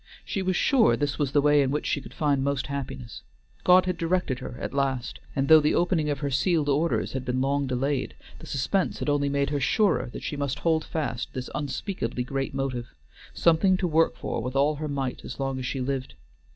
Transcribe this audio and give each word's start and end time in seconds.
She 0.25 0.41
was 0.41 0.55
sure 0.55 0.97
this 0.97 1.19
was 1.19 1.31
the 1.31 1.43
way 1.43 1.61
in 1.61 1.69
which 1.69 1.85
she 1.85 2.01
could 2.01 2.15
find 2.15 2.43
most 2.43 2.65
happiness. 2.65 3.21
God 3.63 3.85
had 3.85 3.97
directed 3.99 4.39
her 4.39 4.57
at 4.59 4.73
last, 4.73 5.19
and 5.35 5.47
though 5.47 5.59
the 5.59 5.75
opening 5.75 6.09
of 6.09 6.21
her 6.21 6.31
sealed 6.31 6.69
orders 6.69 7.11
had 7.13 7.23
been 7.23 7.39
long 7.39 7.67
delayed, 7.67 8.15
the 8.39 8.47
suspense 8.47 8.97
had 8.97 9.09
only 9.09 9.29
made 9.29 9.51
her 9.51 9.59
surer 9.59 10.09
that 10.11 10.23
she 10.23 10.35
must 10.35 10.57
hold 10.57 10.83
fast 10.85 11.33
this 11.35 11.51
unspeakably 11.53 12.23
great 12.23 12.55
motive: 12.55 12.95
something 13.35 13.77
to 13.77 13.87
work 13.87 14.15
for 14.17 14.41
with 14.41 14.55
all 14.55 14.77
her 14.77 14.87
might 14.87 15.23
as 15.23 15.39
long 15.39 15.59
as 15.59 15.67
she 15.67 15.79
lived. 15.81 16.15